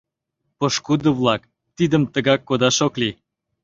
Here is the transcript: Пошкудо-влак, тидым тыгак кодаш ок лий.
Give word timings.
Пошкудо-влак, 0.57 1.41
тидым 1.75 2.03
тыгак 2.13 2.41
кодаш 2.47 2.77
ок 2.85 2.93
лий. 3.01 3.13